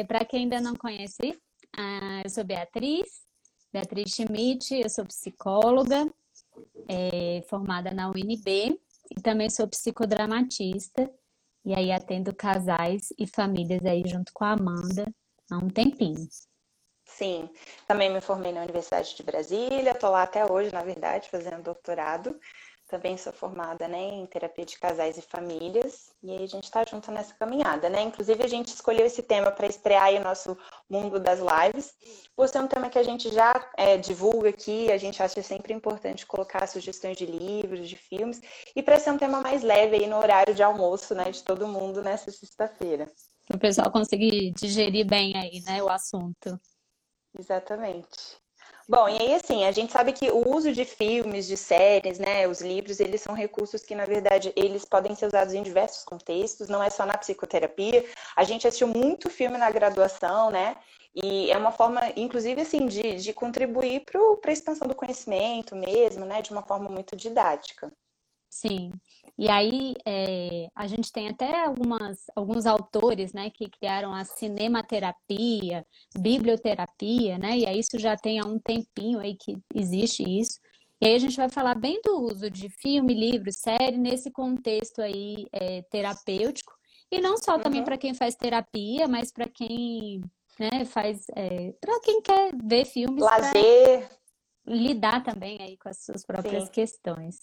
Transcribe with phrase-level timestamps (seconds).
[0.00, 1.38] é, para quem ainda não conhece,
[1.76, 3.22] ah, eu sou Beatriz,
[3.72, 6.12] Beatriz Schmidt, eu sou psicóloga,
[6.88, 11.10] é, formada na UNB e também sou psicodramatista.
[11.64, 15.06] E aí atendo casais e famílias aí junto com a Amanda
[15.50, 16.26] há um tempinho.
[17.04, 17.50] Sim,
[17.86, 22.38] também me formei na Universidade de Brasília, estou lá até hoje, na verdade, fazendo doutorado.
[22.90, 26.84] Também sou formada né, em terapia de casais e famílias, e aí a gente está
[26.84, 28.02] junto nessa caminhada, né?
[28.02, 30.58] Inclusive, a gente escolheu esse tema para estrear o nosso
[30.90, 31.94] mundo das lives,
[32.34, 35.72] por ser um tema que a gente já é, divulga aqui, a gente acha sempre
[35.72, 38.40] importante colocar sugestões de livros, de filmes,
[38.74, 41.68] e para ser um tema mais leve aí no horário de almoço, né, de todo
[41.68, 43.06] mundo nessa sexta-feira.
[43.46, 46.58] Para o pessoal conseguir digerir bem aí, né, o assunto.
[47.38, 48.40] Exatamente.
[48.88, 52.48] Bom, e aí assim, a gente sabe que o uso de filmes, de séries, né,
[52.48, 56.68] os livros, eles são recursos que, na verdade, eles podem ser usados em diversos contextos,
[56.68, 58.04] não é só na psicoterapia.
[58.34, 60.76] A gente assistiu muito filme na graduação, né,
[61.14, 66.24] e é uma forma, inclusive, assim, de, de contribuir para a expansão do conhecimento mesmo,
[66.24, 67.92] né, de uma forma muito didática.
[68.48, 68.90] Sim.
[69.40, 75.82] E aí é, a gente tem até algumas, alguns autores né, que criaram a cinematerapia,
[76.14, 77.56] biblioterapia, né?
[77.56, 80.60] E aí isso já tem há um tempinho aí que existe isso.
[81.00, 85.00] E aí a gente vai falar bem do uso de filme, livro, série nesse contexto
[85.00, 86.74] aí é, terapêutico.
[87.10, 87.86] E não só também uhum.
[87.86, 90.20] para quem faz terapia, mas para quem
[90.58, 91.24] né, faz.
[91.34, 93.24] É, para quem quer ver filmes.
[93.24, 94.06] Lazer.
[94.66, 96.70] Lidar também aí com as suas próprias Sim.
[96.72, 97.36] questões.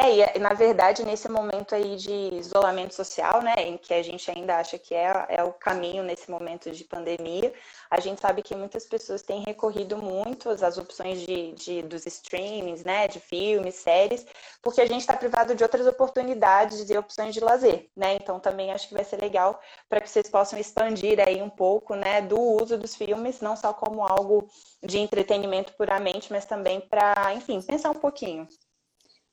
[0.00, 4.30] É, e na verdade, nesse momento aí de isolamento social, né, em que a gente
[4.30, 7.52] ainda acha que é, é o caminho nesse momento de pandemia,
[7.90, 12.84] a gente sabe que muitas pessoas têm recorrido muito às opções de, de dos streamings,
[12.84, 14.24] né, de filmes, séries,
[14.62, 18.14] porque a gente está privado de outras oportunidades e opções de lazer, né?
[18.14, 21.96] Então também acho que vai ser legal para que vocês possam expandir aí um pouco,
[21.96, 24.48] né, do uso dos filmes, não só como algo
[24.80, 28.46] de entretenimento puramente, mas também para, enfim, pensar um pouquinho.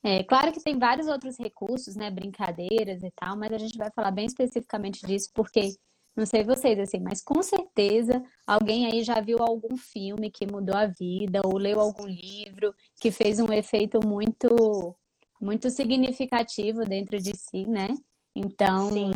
[0.05, 3.89] É, claro que tem vários outros recursos, né, brincadeiras e tal, mas a gente vai
[3.89, 5.73] falar bem especificamente disso porque
[6.15, 10.77] não sei vocês assim, mas com certeza alguém aí já viu algum filme que mudou
[10.77, 12.71] a vida ou leu algum livro
[13.01, 14.95] que fez um efeito muito
[15.41, 17.87] muito significativo dentro de si, né?
[18.35, 19.11] Então, Sim.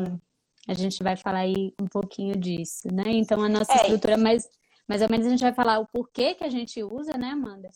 [0.68, 3.04] a gente vai falar aí um pouquinho disso, né?
[3.08, 3.76] Então, a nossa é.
[3.76, 4.50] estrutura mais
[4.88, 7.70] mais ou menos a gente vai falar o porquê que a gente usa, né, Amanda?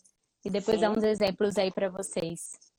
[0.44, 0.80] E depois Sim.
[0.80, 2.73] dar uns exemplos aí para vocês.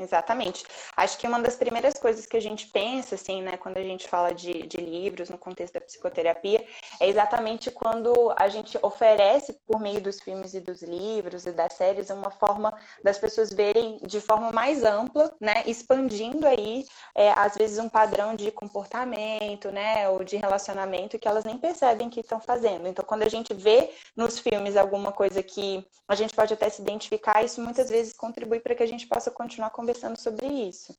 [0.00, 0.64] Exatamente.
[0.96, 4.08] Acho que uma das primeiras coisas que a gente pensa, assim, né, quando a gente
[4.08, 6.64] fala de, de livros no contexto da psicoterapia,
[6.98, 11.74] é exatamente quando a gente oferece, por meio dos filmes e dos livros e das
[11.74, 12.72] séries, uma forma
[13.04, 18.34] das pessoas verem de forma mais ampla, né, expandindo aí, é, às vezes, um padrão
[18.34, 22.88] de comportamento, né, ou de relacionamento que elas nem percebem que estão fazendo.
[22.88, 26.80] Então, quando a gente vê nos filmes alguma coisa que a gente pode até se
[26.80, 30.96] identificar, isso muitas vezes contribui para que a gente possa continuar conversando sobre isso.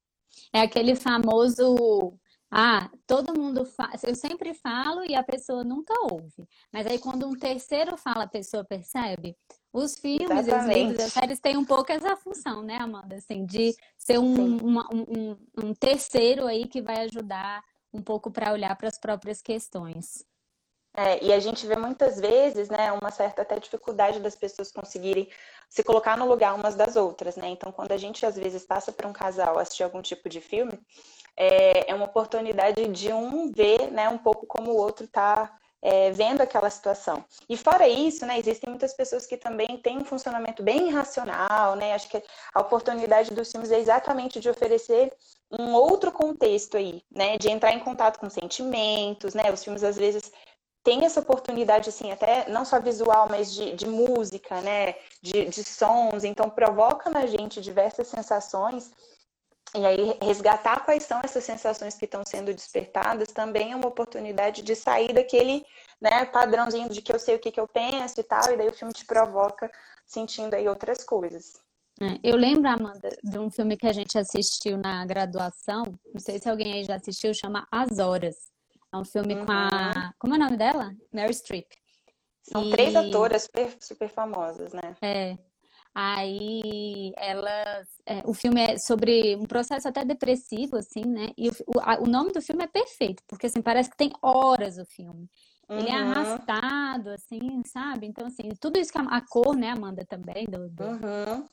[0.53, 2.18] É aquele famoso
[2.53, 4.03] ah, todo mundo faz.
[4.03, 6.46] Eu sempre falo e a pessoa nunca ouve.
[6.72, 9.38] Mas aí, quando um terceiro fala, a pessoa percebe.
[9.72, 13.16] Os filmes, os livros, as séries têm um pouco essa função, né, Amanda?
[13.16, 17.63] Assim, de ser um, uma, um, um terceiro aí que vai ajudar
[17.94, 20.25] um pouco para olhar para as próprias questões.
[20.94, 25.29] É, e a gente vê muitas vezes, né, uma certa até dificuldade das pessoas conseguirem
[25.69, 27.47] se colocar no lugar umas das outras, né?
[27.47, 30.78] Então, quando a gente às vezes passa para um casal assistir algum tipo de filme,
[31.38, 36.12] é, é uma oportunidade de um ver, né, um pouco como o outro está é,
[36.12, 37.23] vendo aquela situação.
[37.50, 41.94] E fora isso, né, existem muitas pessoas que também têm um funcionamento bem irracional, né?
[41.94, 42.22] Acho que
[42.53, 45.13] a oportunidade dos filmes é exatamente de oferecer
[45.50, 47.38] um outro contexto aí, né?
[47.38, 49.52] De entrar em contato com sentimentos, né?
[49.52, 50.31] Os filmes às vezes
[50.84, 54.96] tem essa oportunidade, assim, até não só visual, mas de, de música, né?
[55.22, 58.91] De, de sons, então provoca na gente diversas sensações.
[59.74, 64.61] E aí, resgatar quais são essas sensações que estão sendo despertadas também é uma oportunidade
[64.61, 65.66] de sair daquele
[66.02, 68.67] né, padrãozinho de que eu sei o que, que eu penso e tal, e daí
[68.67, 69.72] o filme te provoca
[70.05, 71.53] sentindo aí outras coisas.
[72.02, 75.84] É, eu lembro, Amanda, de um filme que a gente assistiu na graduação,
[76.14, 78.52] não sei se alguém aí já assistiu, chama As Horas.
[78.94, 79.46] É um filme uhum.
[79.46, 80.01] com a.
[80.19, 80.91] Como é o nome dela?
[81.13, 81.67] Mary Streep.
[82.43, 82.72] São e...
[82.72, 84.96] três atoras super, super famosas, né?
[85.02, 85.37] É.
[85.93, 87.87] Aí elas.
[88.05, 91.29] É, o filme é sobre um processo até depressivo, assim, né?
[91.37, 94.11] E o, o, a, o, nome do filme é perfeito, porque assim, parece que tem
[94.22, 95.29] horas o filme.
[95.69, 95.79] Uhum.
[95.79, 96.11] Ele é uhum.
[96.11, 98.07] arrastado, assim, sabe?
[98.07, 101.47] Então, assim, tudo isso que a, a cor, né, Amanda, também, do, do, uhum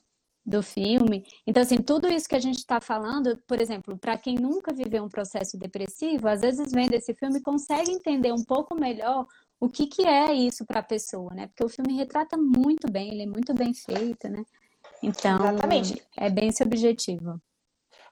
[0.45, 1.25] do filme.
[1.45, 5.03] Então, assim, tudo isso que a gente está falando, por exemplo, para quem nunca viveu
[5.03, 9.27] um processo depressivo, às vezes vendo esse filme consegue entender um pouco melhor
[9.59, 11.47] o que que é isso para a pessoa, né?
[11.47, 14.43] Porque o filme retrata muito bem, ele é muito bem feito, né?
[15.03, 16.03] Então, Exatamente.
[16.17, 17.39] é bem esse objetivo.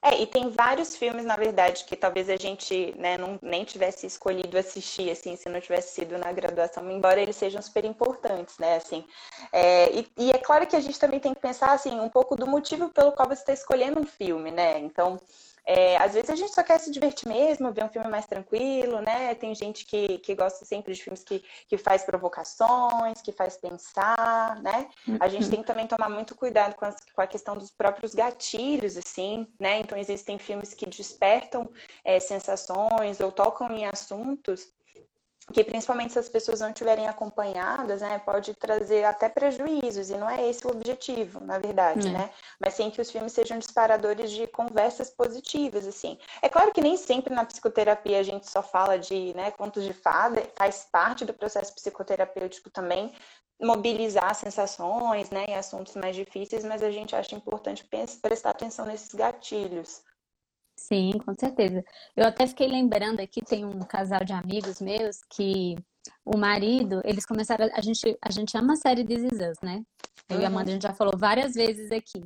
[0.02, 4.06] É, e tem vários filmes, na verdade, que talvez a gente né, não, nem tivesse
[4.06, 8.76] escolhido assistir, assim, se não tivesse sido na graduação, embora eles sejam super importantes, né,
[8.76, 9.04] assim.
[9.52, 12.36] É, e, e, é claro que a gente também tem que pensar, assim, um pouco
[12.36, 15.20] do motivo pelo qual você está escolhendo um filme, né, então...
[15.70, 19.02] É, às vezes a gente só quer se divertir mesmo, ver um filme mais tranquilo,
[19.02, 19.34] né?
[19.34, 24.62] Tem gente que, que gosta sempre de filmes que, que faz provocações, que faz pensar,
[24.62, 24.88] né?
[25.20, 25.50] A gente uhum.
[25.50, 29.46] tem que também tomar muito cuidado com, as, com a questão dos próprios gatilhos, assim,
[29.60, 29.80] né?
[29.80, 31.70] Então existem filmes que despertam
[32.02, 34.72] é, sensações ou tocam em assuntos
[35.52, 40.28] que principalmente se as pessoas não estiverem acompanhadas, né, pode trazer até prejuízos, e não
[40.28, 42.10] é esse o objetivo, na verdade, é.
[42.10, 42.30] né?
[42.60, 46.18] Mas sim que os filmes sejam disparadores de conversas positivas, assim.
[46.42, 49.92] É claro que nem sempre na psicoterapia a gente só fala de, né, contos de
[49.92, 53.12] fada, faz parte do processo psicoterapêutico também
[53.60, 57.84] mobilizar sensações, né, em assuntos mais difíceis, mas a gente acha importante
[58.22, 60.02] prestar atenção nesses gatilhos.
[60.78, 61.84] Sim, com certeza.
[62.16, 65.74] Eu até fiquei lembrando aqui, tem um casal de amigos meus que
[66.24, 69.82] o marido, eles começaram, a gente, a gente ama a série This Is Us, né?
[70.28, 70.42] Eu uhum.
[70.42, 72.22] e a Amanda, a gente já falou várias vezes aqui.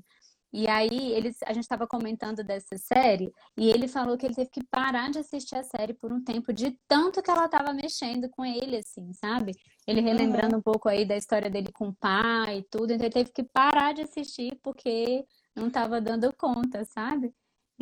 [0.52, 4.50] E aí, eles, a gente estava comentando dessa série, e ele falou que ele teve
[4.50, 8.28] que parar de assistir a série por um tempo, de tanto que ela estava mexendo
[8.28, 9.54] com ele, assim, sabe?
[9.86, 10.58] Ele relembrando uhum.
[10.58, 13.42] um pouco aí da história dele com o pai e tudo, então ele teve que
[13.44, 15.24] parar de assistir porque
[15.56, 17.32] não estava dando conta, sabe?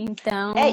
[0.03, 0.71] Então, é,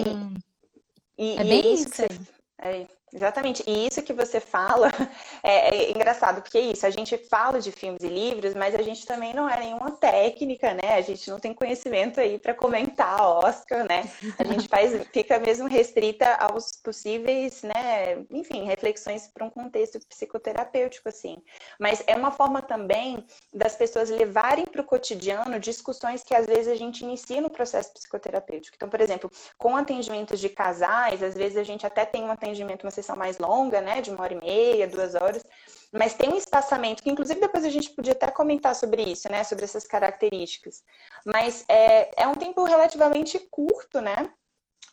[1.18, 1.84] e, é bem e é isso.
[1.84, 1.92] isso.
[1.92, 2.20] Que você,
[2.60, 3.64] é, Exatamente.
[3.66, 4.92] E isso que você fala
[5.42, 8.82] é, é, engraçado, porque é isso, a gente fala de filmes e livros, mas a
[8.82, 10.96] gente também não é nenhuma técnica, né?
[10.96, 14.10] A gente não tem conhecimento aí para comentar Oscar, né?
[14.38, 18.26] A gente faz, fica mesmo restrita aos possíveis, né?
[18.30, 21.38] Enfim, reflexões para um contexto psicoterapêutico, assim.
[21.80, 26.68] Mas é uma forma também das pessoas levarem para o cotidiano discussões que às vezes
[26.68, 28.76] a gente inicia no processo psicoterapêutico.
[28.76, 32.84] Então, por exemplo, com atendimentos de casais, às vezes a gente até tem um atendimento,
[32.84, 35.44] uma sessão mais longa, né, de uma hora e meia, duas horas,
[35.92, 39.44] mas tem um espaçamento, que inclusive depois a gente podia até comentar sobre isso, né,
[39.44, 40.84] sobre essas características.
[41.26, 44.30] Mas é, é um tempo relativamente curto, né?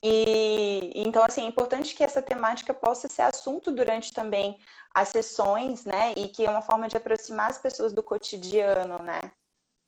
[0.03, 4.59] E então, assim, é importante que essa temática possa ser assunto durante também
[4.95, 6.13] as sessões, né?
[6.15, 9.21] E que é uma forma de aproximar as pessoas do cotidiano, né?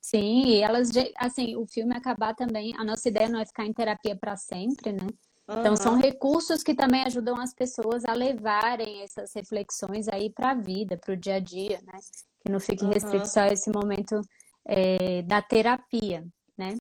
[0.00, 3.72] Sim, e elas, assim, o filme acabar também, a nossa ideia não é ficar em
[3.72, 5.06] terapia para sempre, né?
[5.48, 5.76] Então, uhum.
[5.76, 10.96] são recursos que também ajudam as pessoas a levarem essas reflexões aí para a vida,
[10.96, 11.98] para o dia a dia, né?
[12.40, 13.26] Que não fique restrito uhum.
[13.26, 14.20] só a esse momento
[14.66, 16.26] é, da terapia,
[16.58, 16.76] né?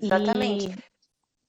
[0.00, 0.68] Exatamente.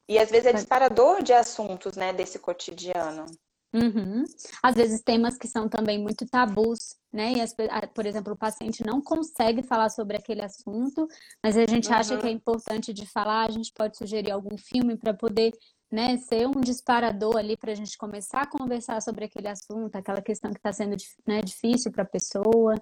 [0.08, 0.16] E...
[0.16, 3.26] e às vezes é disparador de assuntos, né, desse cotidiano.
[3.72, 4.24] Uhum.
[4.64, 7.34] Às vezes temas que são também muito tabus, né?
[7.34, 7.54] E as,
[7.94, 11.08] por exemplo, o paciente não consegue falar sobre aquele assunto,
[11.44, 11.96] mas a gente uhum.
[11.96, 15.54] acha que é importante de falar, a gente pode sugerir algum filme para poder
[15.92, 20.22] né, ser um disparador ali para a gente começar a conversar sobre aquele assunto, aquela
[20.22, 20.96] questão que está sendo
[21.26, 22.76] né, difícil para a pessoa.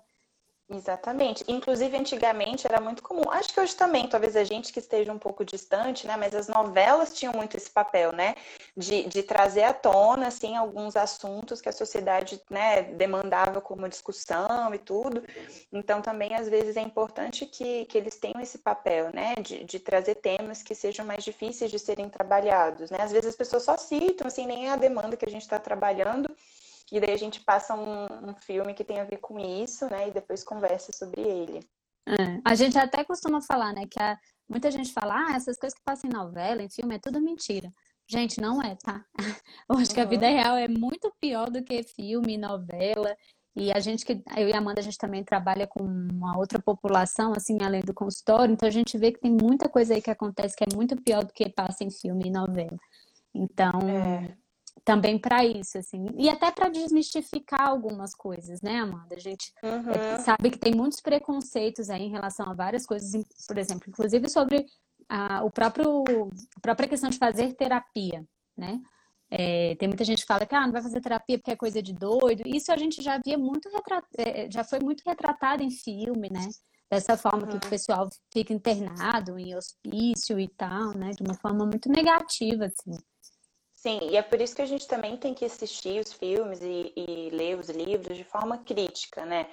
[0.69, 1.45] Exatamente.
[1.47, 3.31] Inclusive, antigamente era muito comum.
[3.31, 6.17] Acho que hoje também, talvez a gente que esteja um pouco distante, né?
[6.17, 8.35] Mas as novelas tinham muito esse papel, né?
[8.75, 14.73] De, de trazer à tona, assim, alguns assuntos que a sociedade, né, demandava como discussão
[14.75, 15.23] e tudo.
[15.71, 19.35] Então, também, às vezes, é importante que, que eles tenham esse papel, né?
[19.35, 22.97] De, de trazer temas que sejam mais difíceis de serem trabalhados, né?
[22.99, 25.57] Às vezes as pessoas só citam, assim, nem é a demanda que a gente está
[25.59, 26.29] trabalhando
[26.91, 30.07] e daí a gente passa um, um, filme que tem a ver com isso, né?
[30.07, 31.59] E depois conversa sobre ele.
[32.07, 32.39] É.
[32.45, 33.85] A gente até costuma falar, né?
[33.85, 34.17] Que a,
[34.47, 37.69] muita gente fala, ah, essas coisas que passam em novela, em filme, é tudo mentira.
[38.09, 39.03] Gente, não é, tá?
[39.69, 39.95] Eu acho uhum.
[39.95, 40.33] que a vida uhum.
[40.33, 43.13] real é muito pior do que filme, novela.
[43.53, 46.61] E a gente que eu e a Amanda a gente também trabalha com uma outra
[46.61, 50.11] população assim além do consultório, então a gente vê que tem muita coisa aí que
[50.11, 52.77] acontece que é muito pior do que passa em filme e novela.
[53.33, 54.37] Então, é
[54.87, 59.17] também para isso, assim, e até para desmistificar algumas coisas, né, Amanda?
[59.17, 60.19] A gente é, uhum.
[60.23, 63.11] sabe que tem muitos preconceitos aí em relação a várias coisas,
[63.45, 64.65] por exemplo, inclusive sobre
[65.09, 66.05] a, o próprio,
[66.55, 68.25] a própria questão de fazer terapia,
[68.55, 68.79] né?
[69.29, 71.83] É, tem muita gente que fala que ah, não vai fazer terapia porque é coisa
[71.83, 72.43] de doido.
[72.45, 76.47] Isso a gente já via muito retratado, é, já foi muito retratado em filme, né?
[76.89, 77.59] Dessa forma uhum.
[77.59, 81.09] que o pessoal fica internado em hospício e tal, né?
[81.09, 82.97] De uma forma muito negativa, assim.
[83.77, 86.91] Sim, e é por isso que a gente também tem que assistir os filmes e,
[86.95, 89.47] e ler os livros de forma crítica, né?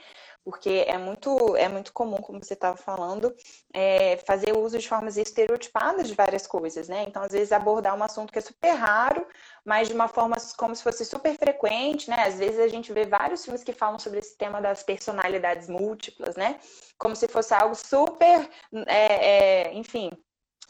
[0.45, 3.35] porque é muito, é muito comum, como você estava falando,
[3.73, 7.05] é, fazer uso de formas estereotipadas de várias coisas, né?
[7.09, 9.27] Então, às vezes, abordar um assunto que é super raro,
[9.65, 12.25] mas de uma forma como se fosse super frequente, né?
[12.27, 16.37] Às vezes a gente vê vários filmes que falam sobre esse tema das personalidades múltiplas,
[16.37, 16.61] né?
[16.99, 18.49] Como se fosse algo super,
[18.87, 20.11] é, é, enfim,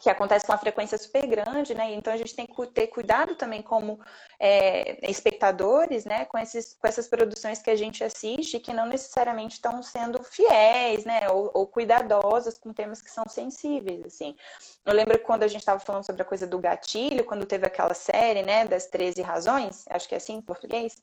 [0.00, 1.92] que acontece com uma frequência super grande, né?
[1.94, 3.98] Então a gente tem que ter cuidado também como
[4.38, 6.24] é, espectadores, né?
[6.24, 11.04] Com, esses, com essas produções que a gente assiste que não necessariamente estão sendo fiéis,
[11.04, 11.28] né?
[11.30, 14.36] Ou, ou cuidadosas com temas que são sensíveis, assim.
[14.84, 17.94] Eu lembro quando a gente estava falando sobre a coisa do gatilho, quando teve aquela
[17.94, 18.66] série, né?
[18.66, 20.96] Das 13 razões, acho que é assim em português.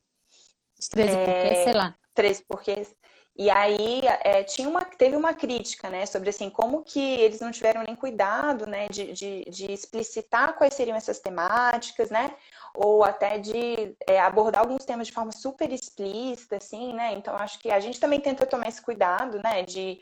[0.80, 1.96] Os 13 é, porquês, sei lá.
[2.14, 2.96] 13 porquês.
[3.42, 7.50] E aí é, tinha uma, teve uma crítica, né, sobre assim, como que eles não
[7.50, 12.36] tiveram nem cuidado, né, de, de, de explicitar quais seriam essas temáticas, né,
[12.76, 17.58] ou até de é, abordar alguns temas de forma super explícita, assim, né, então acho
[17.58, 20.00] que a gente também tenta tomar esse cuidado, né, de,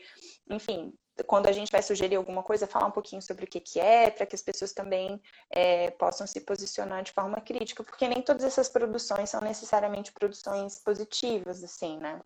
[0.50, 0.92] enfim,
[1.26, 4.10] quando a gente vai sugerir alguma coisa, falar um pouquinho sobre o que, que é,
[4.10, 5.18] para que as pessoas também
[5.50, 10.78] é, possam se posicionar de forma crítica, porque nem todas essas produções são necessariamente produções
[10.78, 12.20] positivas, assim, né.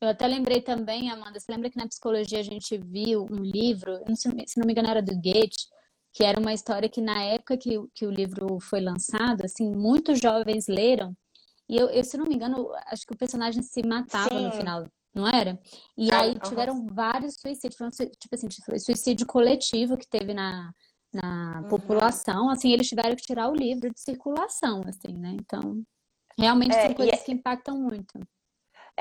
[0.00, 4.02] Eu até lembrei também, Amanda, você lembra que na psicologia a gente viu um livro,
[4.08, 5.68] não sei, se não me engano era do Goethe,
[6.12, 10.18] que era uma história que na época que, que o livro foi lançado, assim, muitos
[10.18, 11.14] jovens leram,
[11.68, 14.44] e eu, eu se não me engano, acho que o personagem se matava Sim.
[14.46, 15.60] no final, não era?
[15.96, 16.86] E ah, aí tiveram uhum.
[16.90, 17.76] vários suicídios,
[18.18, 20.72] tipo assim, suicídio coletivo que teve na,
[21.12, 21.68] na uhum.
[21.68, 25.36] população, assim, eles tiveram que tirar o livro de circulação, assim, né?
[25.38, 25.82] Então,
[26.38, 27.22] realmente é, são coisas é...
[27.22, 28.18] que impactam muito.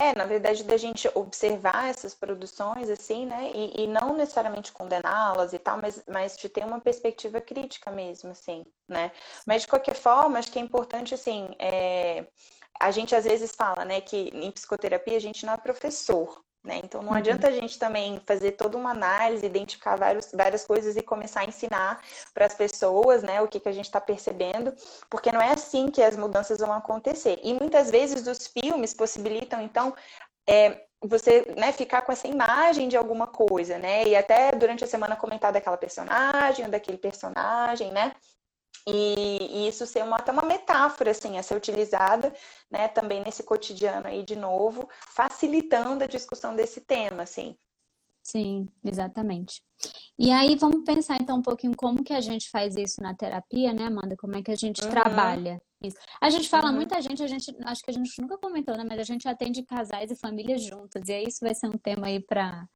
[0.02, 3.52] É, na verdade, da gente observar essas produções, assim, né?
[3.54, 8.32] E, e não necessariamente condená-las e tal, mas, mas de ter uma perspectiva crítica mesmo,
[8.32, 9.12] assim, né?
[9.46, 12.26] Mas, de qualquer forma, acho que é importante, assim, é...
[12.80, 16.82] a gente às vezes fala, né, que em psicoterapia a gente não é professor, né?
[16.84, 17.18] Então não uhum.
[17.18, 21.46] adianta a gente também fazer toda uma análise, identificar vários, várias coisas e começar a
[21.46, 22.02] ensinar
[22.34, 24.74] para as pessoas né, o que, que a gente está percebendo,
[25.10, 27.40] porque não é assim que as mudanças vão acontecer.
[27.44, 29.96] E muitas vezes os filmes possibilitam, então,
[30.48, 34.04] é, você né, ficar com essa imagem de alguma coisa, né?
[34.06, 38.12] E até durante a semana comentar daquela personagem ou daquele personagem, né?
[38.88, 42.34] E, e, isso ser uma, até uma metáfora, assim, a ser utilizada,
[42.70, 47.56] né, também nesse cotidiano aí, de novo, facilitando a discussão desse tema, assim.
[48.24, 49.62] Sim, exatamente.
[50.18, 53.74] E aí, vamos pensar então um pouquinho como que a gente faz isso na terapia,
[53.74, 54.16] né, Amanda?
[54.18, 54.90] Como é que a gente uhum.
[54.90, 55.98] trabalha isso?
[56.22, 56.76] A gente fala, uhum.
[56.76, 59.64] muita gente, a gente, acho que a gente nunca comentou, né, mas a gente atende
[59.64, 62.68] casais e famílias juntas, e aí isso vai ser um tema aí para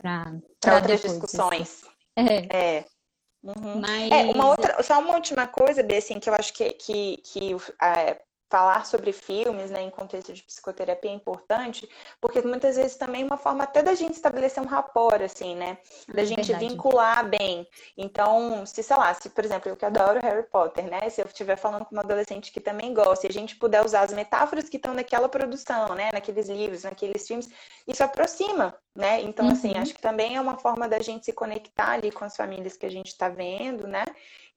[0.00, 1.84] para outras depois, discussões.
[2.16, 2.28] Assim.
[2.28, 2.78] É.
[2.78, 2.84] é.
[3.42, 3.80] Uhum.
[3.80, 4.10] Mas...
[4.10, 7.56] É, uma outra, só uma última coisa, Bê, assim, que eu acho que, que, que
[7.82, 8.20] é,
[8.50, 11.88] falar sobre filmes, né, em contexto de psicoterapia é importante,
[12.20, 15.78] porque muitas vezes também é uma forma até da gente estabelecer um rapport, assim, né,
[16.12, 16.68] da é gente verdade.
[16.68, 17.66] vincular bem.
[17.96, 21.26] Então, se, sei lá, se, por exemplo, eu que adoro Harry Potter, né, se eu
[21.26, 24.68] estiver falando com uma adolescente que também gosta, e a gente puder usar as metáforas
[24.68, 27.48] que estão naquela produção, né, naqueles livros, naqueles filmes,
[27.86, 29.74] isso aproxima, né, então, assim, uhum.
[29.74, 32.76] assim, acho que também é uma forma da gente se conectar ali com as famílias
[32.76, 34.04] que a gente está vendo, né,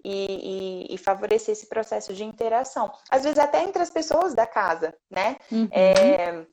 [0.03, 2.91] e, e, e, favorecer esse processo de interação.
[3.09, 5.37] Às vezes até entre as pessoas da casa, né?
[5.51, 5.67] Uhum.
[5.71, 6.45] É,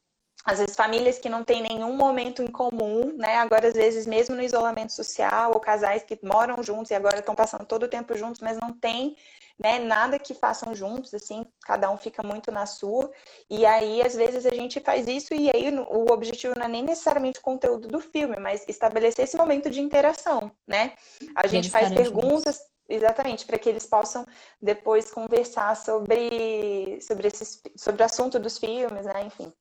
[0.45, 3.37] às vezes famílias que não têm nenhum momento em comum, né?
[3.37, 7.35] Agora, às vezes, mesmo no isolamento social, ou casais que moram juntos e agora estão
[7.35, 9.17] passando todo o tempo juntos, mas não tem
[9.63, 13.13] né, nada que façam juntos, assim, cada um fica muito na sua.
[13.51, 16.83] E aí, às vezes, a gente faz isso, e aí o objetivo não é nem
[16.83, 20.95] necessariamente o conteúdo do filme, mas estabelecer esse momento de interação, né?
[21.35, 22.59] A gente faz perguntas.
[22.91, 24.27] Exatamente, para que eles possam
[24.61, 29.27] depois conversar sobre, sobre, esses, sobre o assunto dos filmes, né?
[29.27, 29.53] Enfim.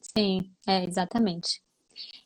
[0.00, 1.62] Sim, é, exatamente.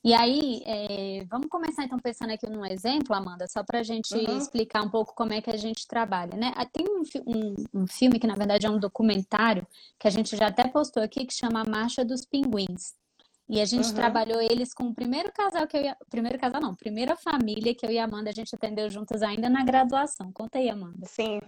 [0.03, 4.15] E aí, é, vamos começar então pensando aqui num exemplo, Amanda, só para a gente
[4.15, 4.39] uhum.
[4.39, 6.53] explicar um pouco como é que a gente trabalha, né?
[6.57, 9.67] Ah, tem um, um, um, filme que, na verdade, é um documentário
[9.99, 12.95] que a gente já até postou aqui, que chama A Marcha dos Pinguins.
[13.49, 13.95] E a gente uhum.
[13.95, 15.97] trabalhou eles com o primeiro casal que eu ia.
[16.11, 19.49] Primeiro casal não, primeira família que eu e a Amanda a gente atendeu juntas ainda
[19.49, 20.33] na graduação.
[20.33, 21.07] Conta aí, Amanda.
[21.07, 21.41] Sim.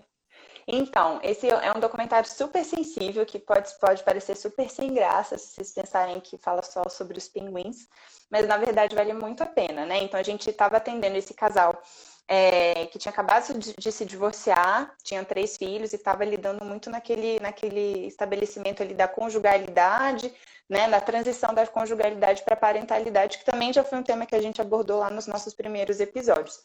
[0.71, 5.55] Então, esse é um documentário super sensível que pode, pode parecer super sem graça se
[5.55, 7.88] vocês pensarem que fala só sobre os pinguins,
[8.31, 10.02] mas na verdade vale muito a pena, né?
[10.02, 11.81] Então a gente estava atendendo esse casal
[12.29, 16.91] é, que tinha acabado de, de, se divorciar, tinha três filhos e estava lidando muito
[16.91, 20.33] naquele, naquele estabelecimento ali da conjugalidade,
[20.69, 24.35] né, na transição da conjugalidade para a parentalidade, que também já foi um tema que
[24.35, 26.61] a gente abordou lá nos nossos primeiros episódios.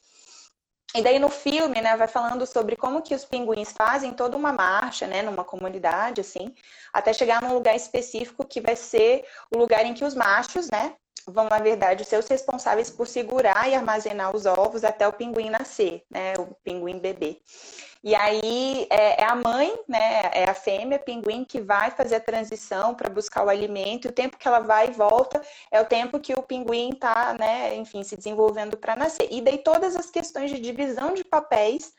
[0.95, 4.51] E daí no filme, né, vai falando sobre como que os pinguins fazem toda uma
[4.51, 6.53] marcha, né, numa comunidade, assim,
[6.91, 10.93] até chegar num lugar específico que vai ser o lugar em que os machos, né,
[11.27, 15.49] vão, na verdade, ser os responsáveis por segurar e armazenar os ovos até o pinguim
[15.49, 17.39] nascer, né, o pinguim bebê.
[18.03, 22.19] E aí é, é, a mãe, né, é a fêmea pinguim que vai fazer a
[22.19, 24.05] transição para buscar o alimento.
[24.05, 25.41] E o tempo que ela vai e volta
[25.71, 29.29] é o tempo que o pinguim está, né, enfim, se desenvolvendo para nascer.
[29.31, 31.93] E daí todas as questões de divisão de papéis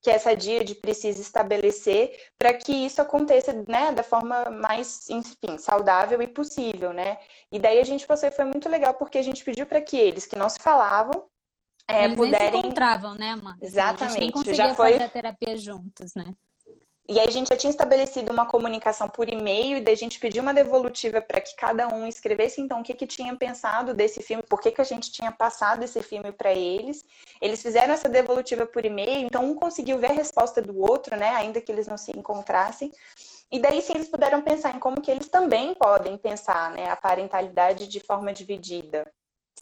[0.00, 6.22] que essa DIAD precisa estabelecer para que isso aconteça né, da forma mais, enfim, saudável
[6.22, 7.18] e possível, né?
[7.50, 10.26] E daí a gente passou foi muito legal porque a gente pediu para que eles
[10.26, 11.28] que não se falavam
[11.88, 12.50] é, Eles puderem.
[12.50, 13.56] Nem se encontravam, né, Amanda?
[13.62, 14.04] Exatamente.
[14.04, 14.92] A gente nem conseguia já foi...
[14.92, 16.34] fazer a terapia juntos, né?
[17.08, 20.20] E aí a gente já tinha estabelecido uma comunicação por e-mail e daí a gente
[20.20, 24.22] pediu uma devolutiva para que cada um escrevesse então o que, que tinha pensado desse
[24.22, 27.06] filme, por que, que a gente tinha passado esse filme para eles.
[27.40, 31.30] Eles fizeram essa devolutiva por e-mail, então um conseguiu ver a resposta do outro, né,
[31.30, 32.92] ainda que eles não se encontrassem.
[33.50, 36.96] E daí sim eles puderam pensar em como que eles também podem pensar, né, a
[36.96, 39.10] parentalidade de forma dividida.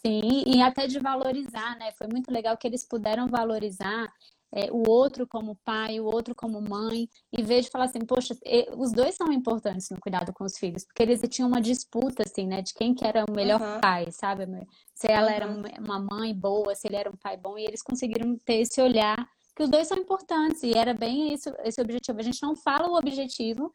[0.05, 1.91] Sim, e até de valorizar, né?
[1.93, 4.13] Foi muito legal que eles puderam valorizar
[4.57, 8.35] é, o outro como pai, o outro como mãe, em vez de falar assim, poxa,
[8.75, 12.47] os dois são importantes no cuidado com os filhos, porque eles tinham uma disputa, assim,
[12.47, 13.81] né, de quem que era o melhor uhum.
[13.83, 14.47] pai, sabe?
[14.95, 18.35] Se ela era uma mãe boa, se ele era um pai bom, e eles conseguiram
[18.47, 22.19] ter esse olhar que os dois são importantes, e era bem isso, esse objetivo.
[22.19, 23.71] A gente não fala o objetivo,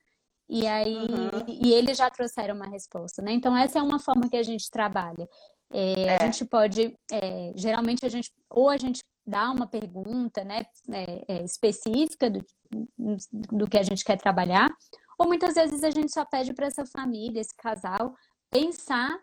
[0.50, 1.46] e aí, uhum.
[1.48, 3.34] e eles já trouxeram uma resposta, né?
[3.34, 5.30] Então, essa é uma forma que a gente trabalha.
[5.72, 6.16] É, é.
[6.18, 11.25] A gente pode, é, geralmente a gente, ou a gente dá uma pergunta, né, é,
[11.28, 12.46] é, específica do,
[13.51, 14.70] do que a gente quer trabalhar,
[15.18, 18.16] ou muitas vezes a gente só pede para essa família, esse casal,
[18.50, 19.18] pensar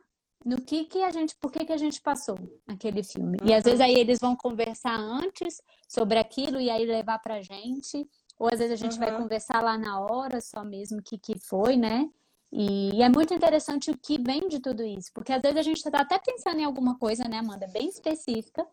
[0.45, 3.39] no que que a gente, por que que a gente passou aquele filme.
[3.43, 8.09] E às vezes aí eles vão conversar antes sobre aquilo e aí levar pra gente,
[8.39, 9.01] ou às vezes a gente uhum.
[9.01, 12.09] vai conversar lá na hora só mesmo que que foi, né?
[12.51, 15.77] E é muito interessante o que vem de tudo isso, porque às vezes a gente
[15.77, 18.67] está até pensando em alguma coisa, né, Amanda, bem específica,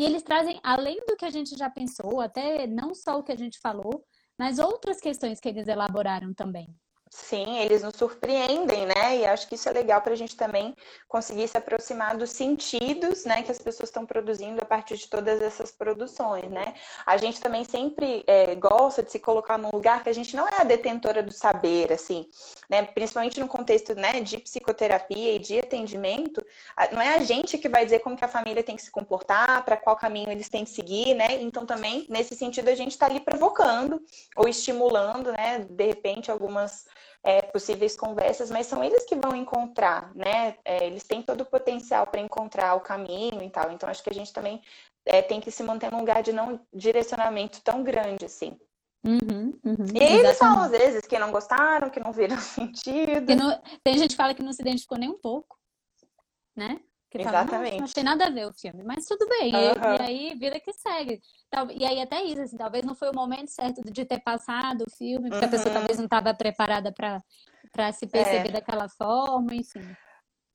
[0.00, 3.32] e eles trazem, além do que a gente já pensou, até não só o que
[3.32, 4.04] a gente falou,
[4.38, 6.68] mas outras questões que eles elaboraram também.
[7.10, 9.18] Sim, eles nos surpreendem, né?
[9.18, 10.74] E acho que isso é legal para a gente também
[11.08, 15.40] conseguir se aproximar dos sentidos, né, que as pessoas estão produzindo a partir de todas
[15.40, 16.74] essas produções, né?
[17.06, 20.46] A gente também sempre é, gosta de se colocar num lugar que a gente não
[20.46, 22.28] é a detentora do saber, assim,
[22.68, 22.82] né?
[22.82, 26.44] Principalmente no contexto, né, de psicoterapia e de atendimento,
[26.92, 29.64] não é a gente que vai dizer como que a família tem que se comportar,
[29.64, 31.40] para qual caminho eles têm que seguir, né?
[31.40, 34.02] Então também nesse sentido a gente está ali provocando
[34.36, 35.60] ou estimulando, né?
[35.68, 36.86] De repente algumas
[37.22, 40.56] é, possíveis conversas, mas são eles que vão encontrar, né?
[40.64, 43.70] É, eles têm todo o potencial para encontrar o caminho e tal.
[43.70, 44.62] Então, acho que a gente também
[45.04, 48.58] é, tem que se manter num lugar de não direcionamento tão grande assim.
[49.04, 53.34] Uhum, uhum, e eles falam às vezes que não gostaram, que não viram sentido.
[53.34, 53.60] Não...
[53.82, 55.56] tem gente que fala que não se identificou nem um pouco,
[56.54, 56.80] né?
[57.10, 57.70] Que Exatamente.
[57.70, 59.54] Fala, não tem nada a ver o filme, mas tudo bem.
[59.54, 59.60] Uhum.
[59.60, 61.20] E, e, aí, vida que segue.
[61.74, 64.90] E aí, até isso, assim, talvez não foi o momento certo de ter passado o
[64.90, 65.48] filme, porque uhum.
[65.48, 68.52] a pessoa talvez não estava preparada para se perceber é.
[68.52, 69.96] daquela forma, enfim.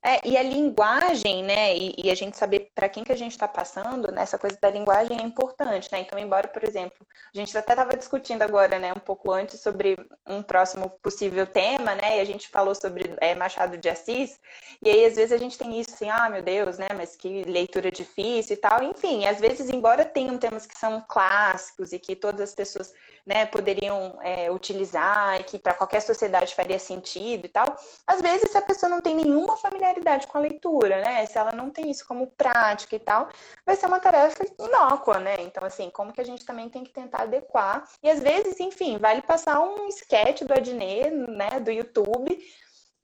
[0.06, 3.32] É, e a linguagem, né, e, e a gente saber para quem que a gente
[3.32, 6.00] está passando, né, coisa da linguagem é importante, né?
[6.00, 9.96] Então, embora, por exemplo, a gente até estava discutindo agora, né, um pouco antes sobre
[10.26, 14.38] um próximo possível tema, né, e a gente falou sobre é, Machado de Assis,
[14.82, 17.42] e aí às vezes a gente tem isso assim, ah, meu Deus, né, mas que
[17.44, 22.14] leitura difícil e tal, enfim, às vezes, embora tenham temas que são clássicos e que
[22.14, 22.92] todas as pessoas,
[23.26, 27.74] né, poderiam é, utilizar e que para qualquer sociedade faria sentido e tal,
[28.06, 31.24] às vezes se a pessoa não tem nenhuma familiaridade com a leitura, né?
[31.26, 33.28] Se ela não tem isso como prática e tal,
[33.64, 35.36] vai ser uma tarefa inócua, né?
[35.40, 37.84] Então, assim, como que a gente também tem que tentar adequar.
[38.02, 42.38] E às vezes, enfim, vale passar um sketch do Adnet, né, do YouTube,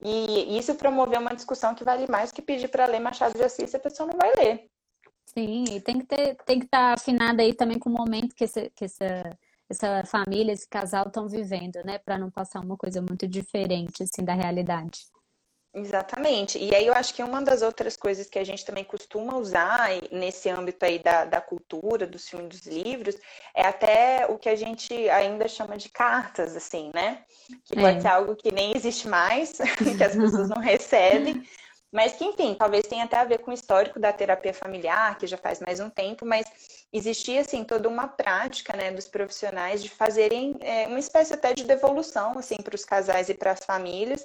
[0.02, 3.74] e isso promover uma discussão que vale mais que pedir para ler Machado de Assis
[3.74, 4.70] a pessoa não vai ler.
[5.26, 8.35] Sim, e tem que ter, tem que estar tá afinada aí também com o momento
[8.35, 9.38] que, esse, que essa,
[9.70, 11.98] essa família, esse casal estão vivendo, né?
[11.98, 15.00] Para não passar uma coisa muito diferente assim da realidade.
[15.72, 16.59] Exatamente.
[16.59, 19.88] E aí eu acho que uma das outras coisas que a gente também costuma usar
[20.11, 23.14] nesse âmbito aí da, da cultura, dos filmes, dos livros,
[23.54, 27.22] é até o que a gente ainda chama de cartas, assim, né?
[27.64, 28.00] Que pode é.
[28.00, 29.59] ser algo que nem existe mais,
[29.96, 31.46] que as pessoas não recebem,
[31.92, 35.26] mas que, enfim, talvez tenha até a ver com o histórico da terapia familiar, que
[35.26, 36.46] já faz mais um tempo, mas
[36.92, 41.64] existia, assim, toda uma prática, né, dos profissionais de fazerem é, uma espécie até de
[41.64, 44.24] devolução, assim, para os casais e para as famílias,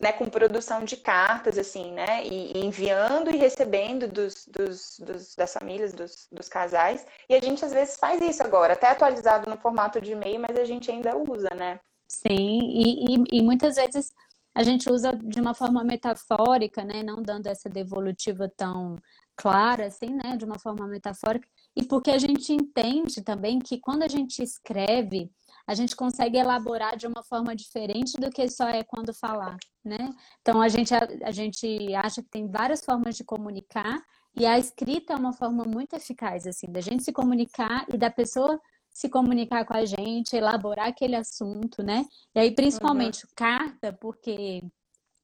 [0.00, 5.34] né, com produção de cartas, assim, né, e, e enviando e recebendo dos, dos, dos,
[5.36, 9.48] das famílias, dos, dos casais, e a gente às vezes faz isso agora, até atualizado
[9.48, 11.78] no formato de e-mail, mas a gente ainda usa, né?
[12.08, 14.12] Sim, e, e, e muitas vezes
[14.54, 18.96] a gente usa de uma forma metafórica, né, não dando essa devolutiva tão
[19.36, 24.02] clara, assim, né, de uma forma metafórica, e porque a gente entende também que quando
[24.02, 25.30] a gente escreve,
[25.66, 30.10] a gente consegue elaborar de uma forma diferente do que só é quando falar, né?
[30.40, 34.02] Então a gente, a, a gente acha que tem várias formas de comunicar
[34.34, 38.10] e a escrita é uma forma muito eficaz, assim, da gente se comunicar e da
[38.10, 38.58] pessoa
[38.98, 42.04] se comunicar com a gente, elaborar aquele assunto, né?
[42.34, 43.30] E aí, principalmente, uhum.
[43.36, 44.60] carta, porque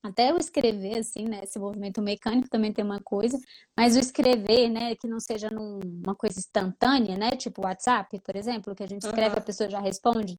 [0.01, 1.41] até o escrever, assim, né?
[1.43, 3.37] Esse movimento mecânico também tem uma coisa,
[3.77, 4.95] mas o escrever, né?
[4.95, 7.33] Que não seja numa coisa instantânea, né?
[7.33, 9.43] Tipo WhatsApp, por exemplo, que a gente escreve, uhum.
[9.43, 10.39] a pessoa já responde.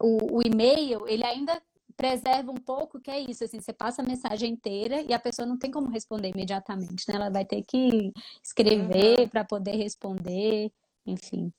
[0.00, 1.60] O, o e-mail, ele ainda
[1.96, 5.44] preserva um pouco que é isso, assim, você passa a mensagem inteira e a pessoa
[5.44, 7.16] não tem como responder imediatamente, né?
[7.16, 9.28] Ela vai ter que escrever uhum.
[9.28, 10.70] para poder responder,
[11.04, 11.52] enfim.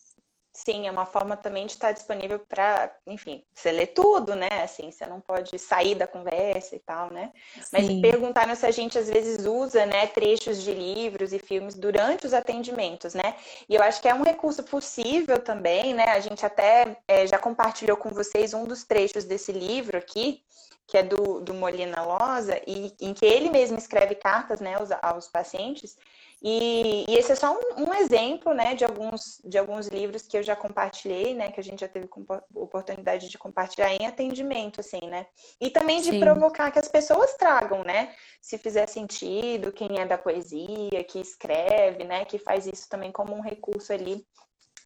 [0.65, 4.49] Sim, é uma forma também de estar disponível para, enfim, você lê tudo, né?
[4.61, 7.31] Assim, você não pode sair da conversa e tal, né?
[7.53, 7.61] Sim.
[7.71, 12.25] Mas perguntaram se a gente às vezes usa, né, trechos de livros e filmes durante
[12.25, 13.35] os atendimentos, né?
[13.69, 16.09] E eu acho que é um recurso possível também, né?
[16.09, 20.43] A gente até é, já compartilhou com vocês um dos trechos desse livro aqui,
[20.85, 24.89] que é do, do Molina Loza, e em que ele mesmo escreve cartas, né, aos,
[25.01, 25.95] aos pacientes.
[26.41, 30.37] E, e, esse é só um, um, exemplo, né, de alguns, de alguns livros que
[30.37, 32.07] eu já compartilhei, né, que a gente já teve
[32.55, 35.27] oportunidade de compartilhar em atendimento, assim, né.
[35.59, 36.19] E também de Sim.
[36.19, 42.05] provocar que as pessoas tragam, né, se fizer sentido, quem é da poesia, que escreve,
[42.05, 44.25] né, que faz isso também como um recurso ali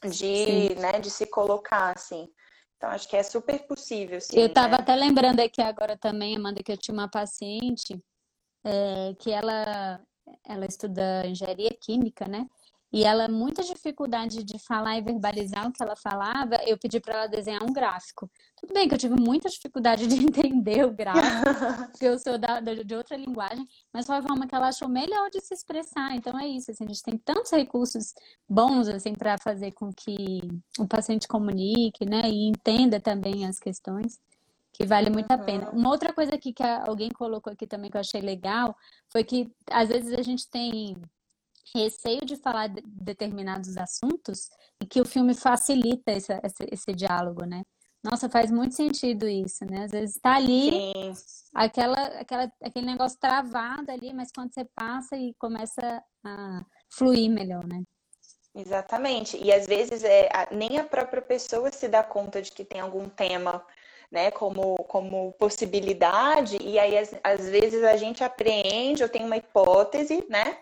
[0.03, 2.27] de, né, de se colocar, assim.
[2.77, 4.39] Então, acho que é super possível, sim.
[4.39, 4.77] Eu estava né?
[4.79, 8.03] até lembrando aqui agora também, Amanda, que eu tinha uma paciente
[8.65, 10.03] é, que ela
[10.45, 12.47] ela estuda engenharia química, né?
[12.93, 17.15] E ela, muita dificuldade de falar e verbalizar o que ela falava, eu pedi para
[17.15, 18.29] ela desenhar um gráfico.
[18.55, 21.23] Tudo bem que eu tive muita dificuldade de entender o gráfico,
[21.91, 25.31] porque eu sou da, de outra linguagem, mas foi a forma que ela achou melhor
[25.31, 26.15] de se expressar.
[26.15, 28.13] Então é isso, assim, a gente tem tantos recursos
[28.47, 30.39] bons assim para fazer com que
[30.77, 34.19] o paciente comunique, né, e entenda também as questões
[34.73, 35.69] que vale muito a pena.
[35.69, 38.75] Uma outra coisa aqui que alguém colocou aqui também que eu achei legal
[39.07, 40.95] foi que às vezes a gente tem
[41.75, 44.49] receio de falar de determinados assuntos
[44.81, 47.62] e que o filme facilita esse, esse, esse diálogo, né?
[48.03, 49.86] Nossa, faz muito sentido isso, né?
[49.86, 50.71] Às vezes está ali
[51.53, 57.65] aquela, aquela, aquele negócio travado ali, mas quando você passa e começa a fluir melhor,
[57.65, 57.81] né?
[58.55, 59.38] Exatamente.
[59.38, 63.07] E às vezes é, nem a própria pessoa se dá conta de que tem algum
[63.07, 63.65] tema
[64.13, 69.38] né, como, como possibilidade, e aí às, às vezes a gente apreende, eu tenho uma
[69.38, 70.60] hipótese, né?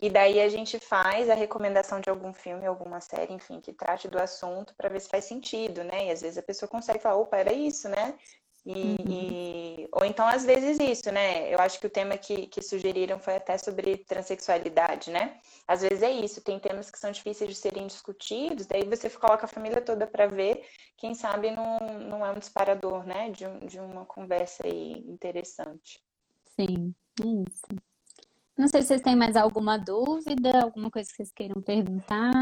[0.00, 4.06] E daí a gente faz a recomendação de algum filme, alguma série, enfim, que trate
[4.06, 6.06] do assunto para ver se faz sentido, né?
[6.06, 8.14] E às vezes a pessoa consegue falar, opa, era isso, né?
[8.68, 8.96] E, uhum.
[9.08, 11.52] e, ou então, às vezes, isso, né?
[11.52, 15.40] Eu acho que o tema que, que sugeriram foi até sobre transexualidade, né?
[15.66, 19.46] Às vezes é isso, tem temas que são difíceis de serem discutidos, daí você coloca
[19.46, 20.66] a família toda para ver,
[20.98, 21.78] quem sabe não,
[22.10, 23.30] não é um disparador, né?
[23.30, 25.98] De, um, de uma conversa aí interessante.
[26.44, 27.66] Sim, é isso.
[28.54, 32.32] Não sei se vocês têm mais alguma dúvida, alguma coisa que vocês queiram perguntar.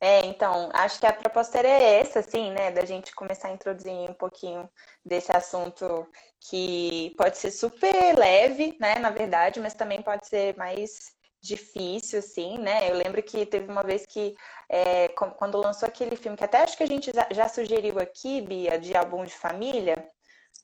[0.00, 3.92] É, então, acho que a proposta era essa, assim, né, da gente começar a introduzir
[3.92, 4.68] um pouquinho
[5.04, 6.06] desse assunto
[6.40, 12.56] que pode ser super leve, né, na verdade, mas também pode ser mais difícil, assim,
[12.58, 12.88] né?
[12.88, 14.34] Eu lembro que teve uma vez que,
[14.68, 18.78] é, quando lançou aquele filme, que até acho que a gente já sugeriu aqui, Bia,
[18.78, 20.08] de álbum de família,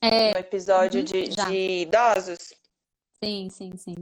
[0.00, 2.54] é, no episódio uhum, de, de, idosos.
[3.22, 3.96] Sim, sim, sim.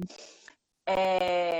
[0.87, 1.56] É,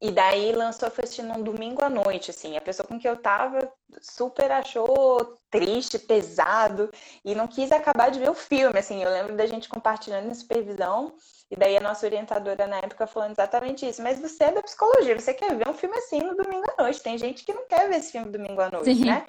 [0.00, 2.56] e daí lançou, assistir num domingo à noite, assim.
[2.56, 6.90] A pessoa com que eu tava super achou triste, pesado,
[7.24, 9.02] e não quis acabar de ver o filme, assim.
[9.02, 11.14] Eu lembro da gente compartilhando em supervisão,
[11.50, 14.02] e daí a nossa orientadora na época falando exatamente isso.
[14.02, 17.02] Mas você é da psicologia, você quer ver um filme assim no domingo à noite.
[17.02, 19.04] Tem gente que não quer ver esse filme domingo à noite, Sim.
[19.06, 19.26] né?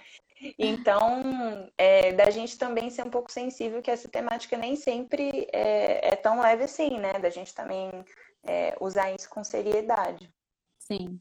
[0.60, 6.10] Então, é, da gente também ser um pouco sensível que essa temática nem sempre é,
[6.10, 7.14] é tão leve assim, né?
[7.14, 7.90] Da gente também
[8.44, 10.30] é, usar isso com seriedade.
[10.86, 11.20] Sim.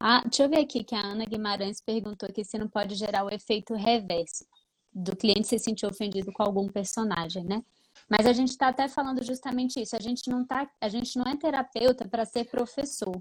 [0.00, 3.24] Ah, deixa eu ver aqui que a Ana Guimarães perguntou aqui se não pode gerar
[3.24, 4.46] o efeito reverso
[4.92, 7.62] do cliente se sentir ofendido com algum personagem, né?
[8.08, 9.96] Mas a gente está até falando justamente isso.
[9.96, 13.20] A gente não tá, a gente não é terapeuta para ser professor.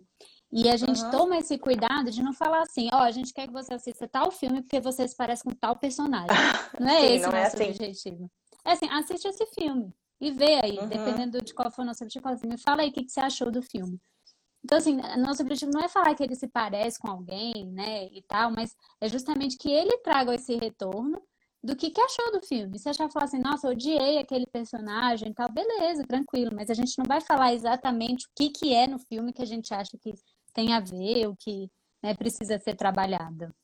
[0.51, 1.11] E a gente uhum.
[1.11, 4.07] toma esse cuidado de não falar assim, ó, oh, a gente quer que você assista
[4.07, 6.27] tal filme porque você se parece com tal personagem.
[6.79, 7.69] Não é Sim, esse o é nosso é assim.
[7.69, 8.31] objetivo.
[8.63, 9.93] É assim, assiste esse filme.
[10.21, 10.87] e ver aí, uhum.
[10.87, 13.19] dependendo de qual for o nosso objetivo, assim, me fala aí o que, que você
[13.19, 13.99] achou do filme.
[14.67, 18.21] Então, assim, nosso objetivo não é falar que ele se parece com alguém, né, e
[18.27, 21.21] tal, mas é justamente que ele traga esse retorno
[21.63, 22.77] do que, que achou do filme.
[22.77, 27.05] Se achar falar assim, nossa, odiei aquele personagem tal, beleza, tranquilo, mas a gente não
[27.07, 30.13] vai falar exatamente o que, que é no filme que a gente acha que
[30.53, 31.71] tem a ver, o que
[32.03, 33.55] né, precisa ser trabalhado.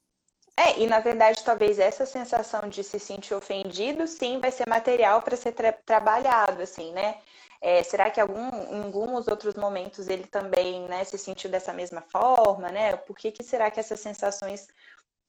[0.55, 5.21] É, e na verdade, talvez essa sensação de se sentir ofendido, sim, vai ser material
[5.21, 7.17] para ser tra trabalhado, assim, né?
[7.65, 12.01] É, será que algum, em alguns outros momentos ele também né, se sentiu dessa mesma
[12.01, 12.97] forma, né?
[12.97, 14.67] Por que, que será que essas sensações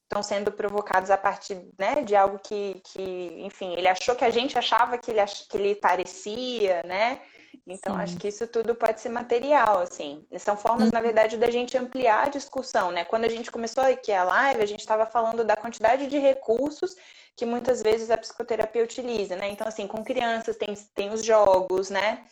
[0.02, 4.30] estão sendo provocadas a partir né, de algo que, que, enfim, ele achou que a
[4.30, 5.46] gente achava que ele, ach...
[5.48, 7.22] que ele parecia, né?
[7.66, 8.02] Então, Sim.
[8.02, 10.26] acho que isso tudo pode ser material, assim.
[10.38, 11.04] São formas, na uhum.
[11.04, 13.04] verdade, da gente ampliar a discussão, né?
[13.04, 16.96] Quando a gente começou aqui a live, a gente estava falando da quantidade de recursos
[17.36, 19.50] que muitas vezes a psicoterapia utiliza, né?
[19.50, 22.24] Então, assim, com crianças tem, tem os jogos, né?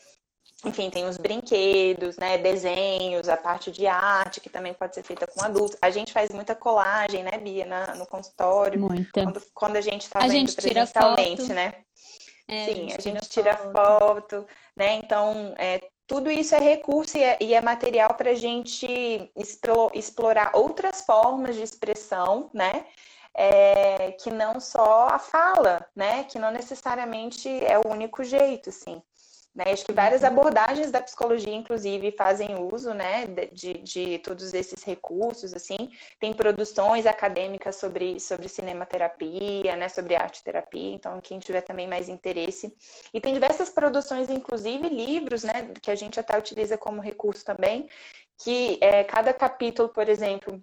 [0.65, 2.39] Enfim, tem os brinquedos, né?
[2.39, 5.77] Desenhos, a parte de arte, que também pode ser feita com adultos.
[5.83, 8.79] A gente faz muita colagem, né, Bia, na, no consultório.
[8.79, 9.25] Muita.
[9.25, 11.75] Quando, quando a gente está vendo presencialmente, né?
[12.47, 13.73] É, Sim, a gente, a gente tira, foto.
[13.73, 14.95] foto, né?
[14.97, 19.33] Então, é, tudo isso é recurso e é, e é material para a gente
[19.95, 22.87] explorar outras formas de expressão, né?
[23.35, 26.25] É, que não só a fala, né?
[26.25, 29.03] Que não necessariamente é o único jeito, assim.
[29.55, 29.65] Né?
[29.67, 35.53] Acho que várias abordagens da psicologia, inclusive, fazem uso né, de, de todos esses recursos.
[35.53, 35.91] assim.
[36.19, 42.09] Tem produções acadêmicas sobre, sobre cinematerapia, né, sobre arte terapia, então quem tiver também mais
[42.09, 42.75] interesse.
[43.13, 47.89] E tem diversas produções, inclusive livros, né, que a gente até utiliza como recurso também,
[48.39, 50.63] que é, cada capítulo, por exemplo,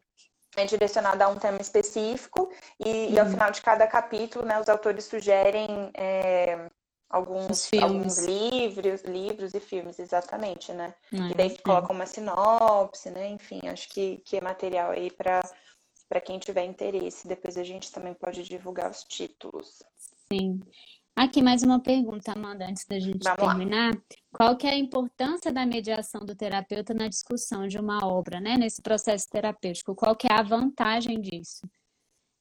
[0.57, 3.09] é direcionado a um tema específico e, uhum.
[3.11, 3.31] e, ao uhum.
[3.31, 6.69] final de cada capítulo, né, os autores sugerem é,
[7.09, 10.93] alguns, alguns livros, livros e filmes, exatamente, né?
[11.11, 11.57] e daí é.
[11.57, 13.29] coloca uma sinopse, né?
[13.29, 15.41] Enfim, acho que, que é material aí para
[16.09, 17.27] para quem tiver interesse.
[17.27, 19.83] Depois a gente também pode divulgar os títulos.
[20.33, 20.59] Sim.
[21.15, 23.93] Aqui mais uma pergunta, Amanda, antes da gente Vamos terminar.
[23.93, 24.01] Lá.
[24.31, 28.57] Qual que é a importância da mediação do terapeuta na discussão de uma obra, né?
[28.57, 29.93] Nesse processo terapêutico?
[29.93, 31.69] Qual que é a vantagem disso?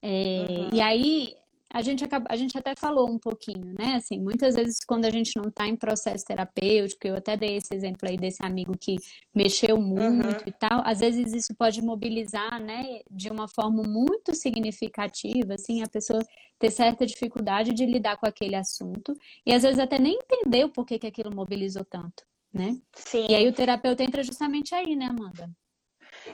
[0.01, 0.71] É, uhum.
[0.73, 1.37] E aí,
[1.71, 3.97] a gente, acaba, a gente até falou um pouquinho, né?
[3.97, 7.75] Assim, muitas vezes quando a gente não está em processo terapêutico, eu até dei esse
[7.75, 8.97] exemplo aí desse amigo que
[9.35, 10.47] mexeu muito uhum.
[10.47, 15.89] e tal, às vezes isso pode mobilizar, né, de uma forma muito significativa, assim, a
[15.89, 16.21] pessoa
[16.59, 19.15] ter certa dificuldade de lidar com aquele assunto
[19.47, 22.77] e às vezes até nem entender o porquê que aquilo mobilizou tanto, né?
[22.95, 23.27] Sim.
[23.29, 25.51] E aí o terapeuta entra justamente aí, né, Amanda?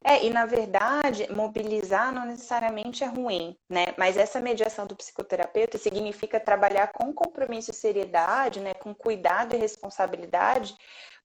[0.02, 3.86] É, e na verdade, mobilizar não necessariamente é ruim, né?
[3.98, 8.74] Mas essa mediação do psicoterapeuta significa trabalhar com compromisso e seriedade, né?
[8.74, 10.76] Com cuidado e responsabilidade,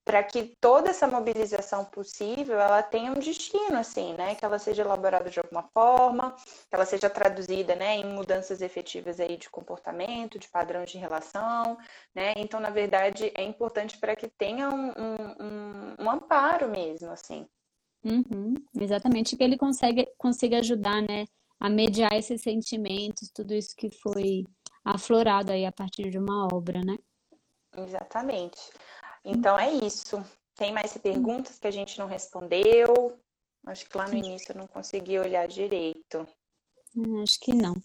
[0.06, 4.36] para que toda essa mobilização possível ela tenha um destino, assim, né?
[4.36, 9.20] Que ela seja elaborada de alguma forma, que ela seja traduzida, né, em mudanças efetivas
[9.20, 11.78] aí de comportamento, de padrões de relação,
[12.16, 12.34] né?
[12.38, 17.48] Então, na verdade, é importante para que tenha um, um, um, um amparo mesmo, assim.
[18.04, 21.26] Uhum, exatamente, que ele consegue, consiga ajudar, né,
[21.60, 24.46] a mediar esses sentimentos, tudo isso que foi
[24.84, 26.98] aflorado aí a partir de uma obra, né?
[27.78, 28.60] Exatamente.
[29.24, 30.24] Então é isso.
[30.56, 33.18] Tem mais perguntas que a gente não respondeu?
[33.66, 36.26] Acho que lá no início eu não consegui olhar direito.
[36.96, 37.76] Hum, acho que não.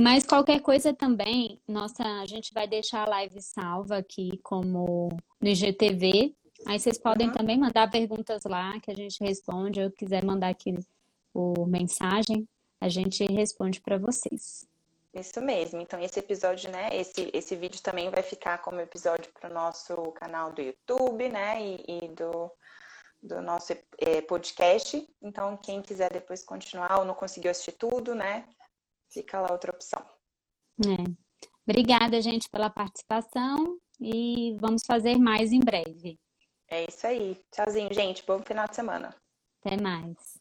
[0.00, 5.08] Mas qualquer coisa também, nossa, a gente vai deixar a live salva aqui como
[5.40, 6.34] no IGTV,
[6.66, 7.32] Aí vocês podem uhum.
[7.32, 10.74] também mandar perguntas lá que a gente responde, ou quiser mandar aqui
[11.32, 12.48] o mensagem,
[12.80, 14.66] a gente responde para vocês.
[15.14, 15.80] Isso mesmo.
[15.80, 19.94] Então esse episódio, né, esse, esse vídeo também vai ficar como episódio para o nosso
[20.12, 22.50] canal do YouTube, né, e, e do,
[23.22, 25.08] do nosso é, podcast.
[25.22, 28.46] Então quem quiser depois continuar ou não conseguiu assistir tudo, né,
[29.10, 30.04] fica lá outra opção.
[30.86, 31.28] É.
[31.66, 36.18] Obrigada, gente, pela participação e vamos fazer mais em breve.
[36.70, 37.40] É isso aí.
[37.50, 38.24] Tchauzinho, gente.
[38.26, 39.14] Bom final de semana.
[39.64, 40.38] Até mais.